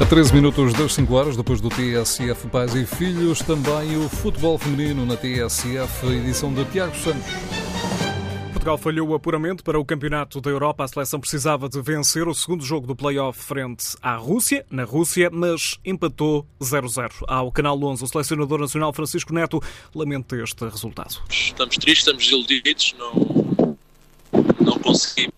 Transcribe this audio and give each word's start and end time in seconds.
A 0.00 0.04
13 0.04 0.34
minutos 0.34 0.72
das 0.72 0.92
5 0.92 1.14
horas, 1.14 1.36
depois 1.36 1.60
do 1.60 1.68
TSF 1.68 2.48
Pais 2.48 2.74
e 2.74 2.84
Filhos, 2.84 3.38
também 3.38 3.96
o 3.96 4.08
futebol 4.08 4.58
feminino 4.58 5.06
na 5.06 5.16
TSF, 5.16 6.06
edição 6.08 6.52
de 6.52 6.64
Tiago 6.64 6.96
Santos. 6.96 7.32
Portugal 8.52 8.76
falhou 8.76 9.08
o 9.10 9.14
apuramento 9.14 9.62
para 9.62 9.78
o 9.78 9.84
Campeonato 9.84 10.40
da 10.40 10.50
Europa. 10.50 10.82
A 10.82 10.88
seleção 10.88 11.20
precisava 11.20 11.68
de 11.68 11.80
vencer 11.80 12.26
o 12.26 12.34
segundo 12.34 12.64
jogo 12.64 12.88
do 12.88 12.96
play-off 12.96 13.38
frente 13.40 13.94
à 14.02 14.16
Rússia, 14.16 14.66
na 14.68 14.82
Rússia, 14.82 15.30
mas 15.32 15.78
empatou 15.84 16.44
0-0. 16.60 17.12
Ao 17.28 17.52
Canal 17.52 17.80
11, 17.80 18.02
o 18.02 18.08
selecionador 18.08 18.58
nacional 18.58 18.92
Francisco 18.92 19.32
Neto 19.32 19.62
lamenta 19.94 20.34
este 20.42 20.64
resultado. 20.64 21.22
Estamos 21.30 21.76
tristes, 21.76 22.00
estamos 22.00 22.24
desiludidos, 22.24 22.96
não, 22.98 23.76
não, 24.60 24.78
conseguimos, 24.80 25.34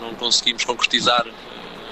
não 0.00 0.14
conseguimos 0.14 0.64
concretizar 0.64 1.26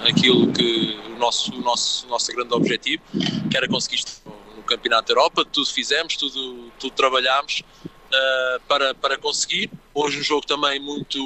aquilo 0.07 0.53
que 0.53 0.99
o 1.07 1.19
nosso, 1.19 1.53
o 1.55 1.61
nosso, 1.61 2.07
nosso 2.09 2.33
grande 2.33 2.55
objetivo, 2.55 3.03
que 3.51 3.57
era 3.57 3.69
conseguir 3.69 3.97
isto 3.97 4.23
no 4.57 4.63
Campeonato 4.63 5.09
da 5.13 5.21
Europa, 5.21 5.45
tudo 5.45 5.67
fizemos, 5.67 6.17
tudo, 6.17 6.71
tudo 6.79 6.93
trabalhámos 6.95 7.63
uh, 7.85 8.61
para, 8.69 8.95
para 8.95 9.19
conseguir. 9.19 9.71
Hoje 9.95 10.21
um 10.21 10.23
jogo 10.23 10.47
também 10.47 10.81
muito, 10.81 11.19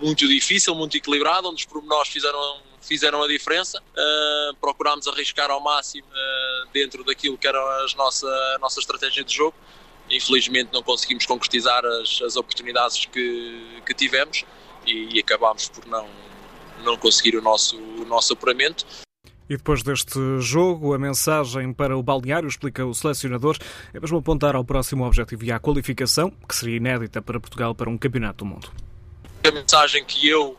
muito 0.00 0.26
difícil, 0.28 0.74
muito 0.74 0.96
equilibrado, 0.96 1.48
onde 1.48 1.60
os 1.60 1.66
pormenores 1.66 2.08
fizeram, 2.08 2.60
fizeram 2.80 3.22
a 3.22 3.28
diferença. 3.28 3.80
Uh, 3.80 4.54
procurámos 4.56 5.06
arriscar 5.08 5.50
ao 5.50 5.60
máximo 5.60 6.06
uh, 6.06 6.68
dentro 6.72 7.04
daquilo 7.04 7.36
que 7.36 7.46
era 7.46 7.84
as 7.84 7.94
nossa, 7.94 8.26
a 8.54 8.58
nossa 8.58 8.80
estratégia 8.80 9.24
de 9.24 9.34
jogo. 9.34 9.56
Infelizmente 10.08 10.70
não 10.72 10.82
conseguimos 10.82 11.26
concretizar 11.26 11.84
as, 11.84 12.22
as 12.22 12.36
oportunidades 12.36 13.06
que, 13.06 13.80
que 13.84 13.92
tivemos 13.92 14.44
e, 14.86 15.16
e 15.16 15.18
acabámos 15.18 15.68
por 15.68 15.84
não, 15.86 16.08
não 16.84 16.96
conseguir 16.96 17.36
o 17.36 17.42
nosso, 17.42 17.76
o 17.76 18.04
nosso 18.04 18.32
apuramento. 18.32 18.86
E 19.48 19.56
depois 19.56 19.82
deste 19.82 20.18
jogo, 20.40 20.92
a 20.92 20.98
mensagem 20.98 21.72
para 21.72 21.96
o 21.96 22.02
balneário, 22.02 22.48
explica 22.48 22.84
o 22.84 22.92
selecionador, 22.92 23.56
é 23.94 24.00
mesmo 24.00 24.18
apontar 24.18 24.56
ao 24.56 24.64
próximo 24.64 25.06
objetivo 25.06 25.44
e 25.44 25.52
à 25.52 25.60
qualificação, 25.60 26.30
que 26.48 26.54
seria 26.54 26.76
inédita 26.76 27.22
para 27.22 27.38
Portugal 27.38 27.74
para 27.74 27.88
um 27.88 27.96
campeonato 27.96 28.44
do 28.44 28.46
mundo. 28.46 28.72
A 29.46 29.50
mensagem 29.52 30.04
que 30.04 30.28
eu 30.28 30.50
uh, 30.50 30.56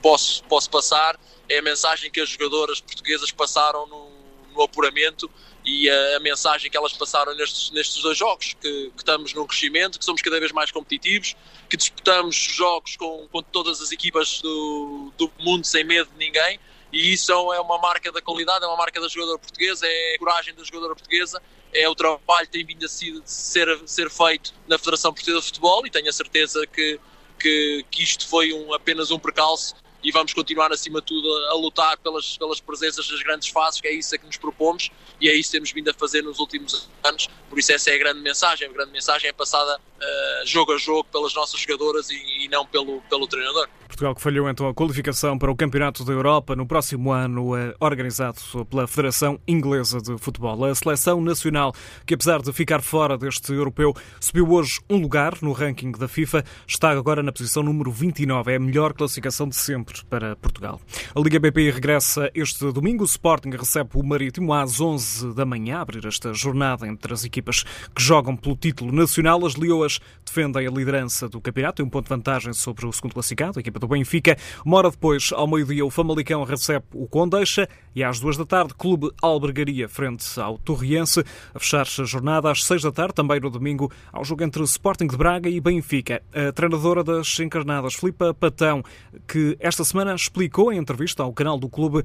posso, 0.00 0.44
posso 0.44 0.70
passar 0.70 1.18
é 1.48 1.58
a 1.58 1.62
mensagem 1.62 2.10
que 2.10 2.20
as 2.20 2.28
jogadoras 2.28 2.80
portuguesas 2.80 3.32
passaram 3.32 3.86
no, 3.88 4.21
no 4.52 4.62
apuramento 4.62 5.30
e 5.64 5.88
a, 5.88 6.16
a, 6.16 6.20
mensagem 6.20 6.70
que 6.70 6.76
elas 6.76 6.92
passaram 6.92 7.34
nestes, 7.34 7.70
nestes 7.70 8.02
dois 8.02 8.18
jogos, 8.18 8.54
que, 8.60 8.90
que, 8.90 8.92
estamos 8.98 9.32
num 9.32 9.46
crescimento, 9.46 9.98
que 9.98 10.04
somos 10.04 10.20
cada 10.20 10.38
vez 10.40 10.52
mais 10.52 10.70
competitivos, 10.70 11.36
que 11.68 11.76
disputamos 11.76 12.36
jogos 12.36 12.96
com, 12.96 13.28
com 13.30 13.42
todas 13.42 13.80
as 13.80 13.92
equipas 13.92 14.40
do, 14.40 15.12
do 15.16 15.32
mundo 15.38 15.64
sem 15.64 15.84
medo 15.84 16.10
de 16.10 16.18
ninguém 16.18 16.58
e 16.92 17.14
isso 17.14 17.32
é 17.32 17.60
uma 17.60 17.78
marca 17.78 18.12
da 18.12 18.20
qualidade, 18.20 18.64
é 18.64 18.68
uma 18.68 18.76
marca 18.76 19.00
da 19.00 19.08
jogadora 19.08 19.38
portuguesa, 19.38 19.86
é 19.86 20.14
a 20.14 20.18
coragem 20.18 20.54
da 20.54 20.62
jogadora 20.62 20.94
portuguesa, 20.94 21.42
é 21.72 21.88
o 21.88 21.94
trabalho 21.94 22.46
que 22.46 22.52
tem 22.52 22.66
vindo 22.66 22.84
a 22.84 22.88
ser, 22.88 23.80
ser 23.86 24.10
feito 24.10 24.52
na 24.68 24.76
Federação 24.76 25.10
Portuguesa 25.10 25.40
de 25.40 25.46
Futebol 25.46 25.86
e 25.86 25.90
tenho 25.90 26.10
a 26.10 26.12
certeza 26.12 26.66
que, 26.66 27.00
que, 27.40 27.86
que 27.90 28.02
isto 28.02 28.28
foi 28.28 28.52
um, 28.52 28.74
apenas 28.74 29.10
um 29.10 29.18
percalço 29.18 29.74
e 30.02 30.10
vamos 30.10 30.32
continuar, 30.32 30.72
acima 30.72 31.00
de 31.00 31.06
tudo, 31.06 31.28
a, 31.46 31.54
lutar 31.54 31.96
pelas, 31.98 32.36
pelas 32.36 32.60
presenças 32.60 33.06
das 33.08 33.22
grandes 33.22 33.48
fases, 33.48 33.80
que 33.80 33.86
é 33.86 33.92
isso 33.92 34.18
que 34.18 34.26
nos 34.26 34.36
propomos 34.36 34.90
e 35.20 35.28
é 35.28 35.34
isso 35.34 35.50
que 35.50 35.56
temos 35.56 35.72
vindo 35.72 35.90
a 35.90 35.94
fazer 35.94 36.22
nos 36.22 36.38
últimos 36.38 36.88
anos. 37.04 37.28
Por 37.48 37.58
isso, 37.58 37.72
essa 37.72 37.90
é 37.90 37.94
a 37.94 37.98
grande 37.98 38.20
mensagem. 38.20 38.68
A 38.68 38.72
grande 38.72 38.90
mensagem 38.90 39.28
é 39.28 39.32
passada 39.32 39.78
uh, 39.78 40.46
jogo 40.46 40.72
a 40.72 40.78
jogo 40.78 41.04
pelas 41.04 41.32
nossas 41.34 41.60
jogadoras 41.60 42.10
e, 42.10 42.44
e 42.44 42.48
não 42.48 42.66
pelo, 42.66 43.00
pelo 43.02 43.26
treinador. 43.26 43.68
Portugal 44.02 44.14
que 44.16 44.22
falhou 44.22 44.50
então 44.50 44.66
a 44.66 44.74
qualificação 44.74 45.38
para 45.38 45.50
o 45.50 45.54
Campeonato 45.54 46.04
da 46.04 46.12
Europa 46.12 46.56
no 46.56 46.66
próximo 46.66 47.12
ano, 47.12 47.56
eh, 47.56 47.72
organizado 47.78 48.40
pela 48.68 48.88
Federação 48.88 49.38
Inglesa 49.46 50.00
de 50.00 50.18
Futebol. 50.18 50.64
A 50.64 50.74
seleção 50.74 51.20
nacional, 51.20 51.72
que 52.04 52.14
apesar 52.14 52.42
de 52.42 52.52
ficar 52.52 52.82
fora 52.82 53.16
deste 53.16 53.52
europeu, 53.52 53.94
subiu 54.18 54.50
hoje 54.50 54.80
um 54.90 54.96
lugar 54.96 55.34
no 55.40 55.52
ranking 55.52 55.92
da 55.92 56.08
FIFA, 56.08 56.44
está 56.66 56.90
agora 56.90 57.22
na 57.22 57.30
posição 57.30 57.62
número 57.62 57.92
29. 57.92 58.50
É 58.50 58.56
a 58.56 58.58
melhor 58.58 58.92
classificação 58.92 59.48
de 59.48 59.54
sempre 59.54 60.02
para 60.10 60.34
Portugal. 60.34 60.80
A 61.14 61.20
Liga 61.20 61.38
BP 61.38 61.70
regressa 61.70 62.28
este 62.34 62.72
domingo. 62.72 63.04
O 63.04 63.06
Sporting 63.06 63.50
recebe 63.50 63.90
o 63.94 64.02
Marítimo 64.02 64.52
às 64.52 64.80
11 64.80 65.32
da 65.32 65.44
manhã, 65.44 65.78
abrir 65.78 66.04
esta 66.06 66.34
jornada 66.34 66.88
entre 66.88 67.12
as 67.12 67.24
equipas 67.24 67.62
que 67.94 68.02
jogam 68.02 68.36
pelo 68.36 68.56
título 68.56 68.90
nacional. 68.90 69.46
As 69.46 69.54
Leoas 69.54 70.00
defendem 70.26 70.66
a 70.66 70.70
liderança 70.70 71.28
do 71.28 71.40
campeonato 71.40 71.80
e 71.80 71.84
um 71.84 71.88
ponto 71.88 72.06
de 72.06 72.10
vantagem 72.10 72.52
sobre 72.52 72.84
o 72.84 72.92
segundo 72.92 73.12
classificado, 73.12 73.58
a 73.58 73.60
equipa 73.60 73.78
do 73.78 73.91
Benfica. 73.92 74.36
Uma 74.64 74.78
hora 74.78 74.90
depois, 74.90 75.30
ao 75.32 75.46
meio-dia, 75.46 75.84
o 75.84 75.90
Famalicão 75.90 76.42
recebe 76.44 76.84
o 76.94 77.06
Condeixa 77.06 77.68
e 77.94 78.02
às 78.02 78.18
duas 78.18 78.36
da 78.36 78.44
tarde, 78.44 78.74
Clube 78.74 79.10
Albergaria 79.20 79.88
frente 79.88 80.40
ao 80.40 80.58
Torriense. 80.58 81.22
A 81.54 81.58
fechar 81.58 81.86
a 81.86 82.04
jornada 82.04 82.50
às 82.50 82.64
seis 82.64 82.82
da 82.82 82.90
tarde, 82.90 83.14
também 83.14 83.38
no 83.38 83.50
domingo, 83.50 83.92
ao 84.12 84.24
jogo 84.24 84.42
entre 84.42 84.62
Sporting 84.62 85.06
de 85.06 85.16
Braga 85.16 85.48
e 85.48 85.60
Benfica. 85.60 86.22
A 86.34 86.52
treinadora 86.52 87.04
das 87.04 87.38
encarnadas, 87.38 87.94
Filipa 87.94 88.32
Patão, 88.32 88.82
que 89.28 89.56
esta 89.60 89.84
semana 89.84 90.14
explicou 90.14 90.72
em 90.72 90.78
entrevista 90.78 91.22
ao 91.22 91.32
canal 91.32 91.58
do 91.58 91.68
clube 91.68 92.02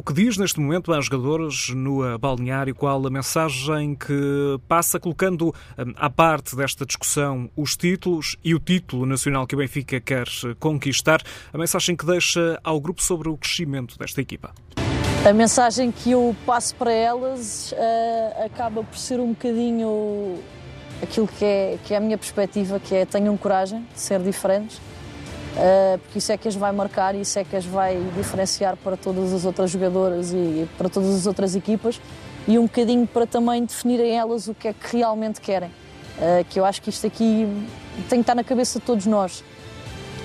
o 0.00 0.02
que 0.02 0.14
diz 0.14 0.38
neste 0.38 0.58
momento 0.58 0.94
às 0.94 1.04
jogadoras 1.04 1.68
no 1.76 2.18
balneário? 2.18 2.74
Qual 2.74 3.06
a 3.06 3.10
mensagem 3.10 3.94
que 3.94 4.58
passa 4.66 4.98
colocando 4.98 5.54
hum, 5.78 5.92
à 5.94 6.08
parte 6.08 6.56
desta 6.56 6.86
discussão 6.86 7.50
os 7.54 7.76
títulos 7.76 8.34
e 8.42 8.54
o 8.54 8.58
título 8.58 9.04
nacional 9.04 9.46
que 9.46 9.54
o 9.54 9.58
Benfica 9.58 10.00
quer 10.00 10.26
conquistar? 10.58 11.20
A 11.52 11.58
mensagem 11.58 11.94
que 11.94 12.06
deixa 12.06 12.58
ao 12.64 12.80
grupo 12.80 13.02
sobre 13.02 13.28
o 13.28 13.36
crescimento 13.36 13.98
desta 13.98 14.22
equipa? 14.22 14.54
A 15.28 15.34
mensagem 15.34 15.92
que 15.92 16.12
eu 16.12 16.34
passo 16.46 16.74
para 16.76 16.92
elas 16.92 17.72
uh, 17.72 18.46
acaba 18.46 18.82
por 18.82 18.96
ser 18.96 19.20
um 19.20 19.34
bocadinho 19.34 20.38
aquilo 21.02 21.28
que 21.28 21.44
é, 21.44 21.78
que 21.84 21.92
é 21.92 21.98
a 21.98 22.00
minha 22.00 22.16
perspectiva, 22.16 22.80
que 22.80 22.94
é 22.94 23.04
tenham 23.04 23.36
coragem 23.36 23.86
de 23.92 24.00
ser 24.00 24.18
diferentes, 24.20 24.80
porque 26.02 26.18
isso 26.18 26.32
é 26.32 26.36
que 26.36 26.48
as 26.48 26.54
vai 26.54 26.72
marcar 26.72 27.14
e 27.14 27.22
isso 27.22 27.38
é 27.38 27.44
que 27.44 27.56
as 27.56 27.64
vai 27.64 28.00
diferenciar 28.16 28.76
para 28.76 28.96
todas 28.96 29.32
as 29.32 29.44
outras 29.44 29.70
jogadoras 29.70 30.32
e 30.32 30.68
para 30.78 30.88
todas 30.88 31.14
as 31.14 31.26
outras 31.26 31.54
equipas 31.56 32.00
e 32.46 32.58
um 32.58 32.62
bocadinho 32.62 33.06
para 33.06 33.26
também 33.26 33.64
definirem 33.64 34.16
elas 34.16 34.48
o 34.48 34.54
que 34.54 34.68
é 34.68 34.72
que 34.72 34.96
realmente 34.96 35.40
querem. 35.40 35.68
Uh, 35.68 36.44
que 36.48 36.58
eu 36.58 36.64
acho 36.64 36.82
que 36.82 36.90
isto 36.90 37.06
aqui 37.06 37.46
tem 38.08 38.18
que 38.18 38.22
estar 38.22 38.34
na 38.34 38.44
cabeça 38.44 38.78
de 38.78 38.84
todos 38.84 39.06
nós. 39.06 39.44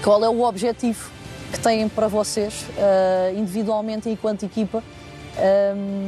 Qual 0.04 0.24
é 0.24 0.30
o 0.30 0.42
objetivo 0.42 1.10
que 1.52 1.60
têm 1.60 1.88
para 1.88 2.08
vocês, 2.08 2.64
uh, 2.64 3.38
individualmente 3.38 4.10
e 4.10 4.14
enquanto 4.14 4.44
equipa, 4.44 4.84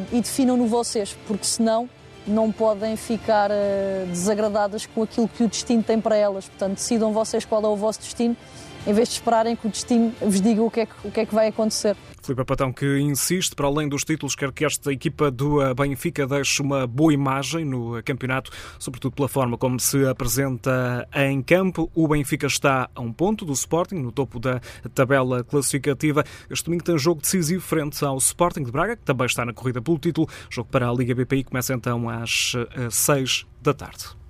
e 0.09 0.21
definam-no 0.21 0.67
vocês, 0.67 1.17
porque 1.27 1.45
senão 1.45 1.89
não 2.25 2.49
podem 2.49 2.95
ficar 2.95 3.49
desagradadas 4.07 4.85
com 4.85 5.03
aquilo 5.03 5.27
que 5.27 5.43
o 5.43 5.49
destino 5.49 5.83
tem 5.83 5.99
para 5.99 6.15
elas. 6.15 6.47
Portanto, 6.47 6.75
decidam 6.75 7.11
vocês 7.11 7.43
qual 7.43 7.61
é 7.61 7.67
o 7.67 7.75
vosso 7.75 7.99
destino 7.99 8.37
em 8.87 8.93
vez 8.93 9.09
de 9.09 9.15
esperarem 9.15 9.53
que 9.53 9.67
o 9.67 9.69
destino 9.69 10.13
vos 10.21 10.39
diga 10.39 10.63
o 10.63 10.71
que 10.71 10.79
é 10.79 10.85
que, 10.85 10.93
o 11.03 11.11
que, 11.11 11.19
é 11.19 11.25
que 11.25 11.35
vai 11.35 11.47
acontecer. 11.47 11.95
Filipe 12.23 12.45
Patão 12.45 12.71
que 12.71 12.99
insiste, 12.99 13.53
para 13.53 13.67
além 13.67 13.89
dos 13.89 14.03
títulos, 14.03 14.33
quer 14.33 14.51
que 14.53 14.63
esta 14.63 14.91
equipa 14.93 15.29
do 15.29 15.61
eh, 15.61 15.73
Benfica 15.73 16.25
deixe 16.25 16.61
uma 16.61 16.87
boa 16.87 17.13
imagem 17.13 17.65
no 17.65 18.01
campeonato, 18.03 18.49
sobretudo 18.79 19.13
pela 19.13 19.27
forma 19.27 19.57
como 19.57 19.77
se 19.79 20.05
apresenta 20.05 21.07
em 21.13 21.41
campo. 21.41 21.91
O 21.93 22.07
Benfica 22.07 22.47
está 22.47 22.89
a 22.95 23.01
um 23.01 23.11
ponto 23.11 23.45
do 23.45 23.51
Sporting, 23.51 23.95
no 23.95 24.11
topo 24.11 24.39
da 24.39 24.61
tabela 24.93 25.43
classificativa. 25.43 26.23
Este 26.49 26.65
domingo 26.65 26.83
tem 26.83 26.95
um 26.95 26.99
jogo 26.99 27.21
decisivo 27.21 27.61
frente 27.61 28.03
ao 28.05 28.17
Sporting 28.17 28.63
de 28.63 28.71
Braga, 28.71 28.95
que 28.95 29.03
também 29.03 29.25
está 29.25 29.45
na 29.45 29.53
corrida 29.53 29.81
pelo 29.81 29.97
título. 29.99 30.29
Jogo 30.49 30.69
para 30.69 30.89
a 30.89 30.93
Liga 30.93 31.13
BPI 31.13 31.43
começa 31.43 31.73
então 31.73 32.09
às 32.09 32.53
6 32.89 33.45
eh, 33.45 33.53
da 33.61 33.73
tarde. 33.73 34.26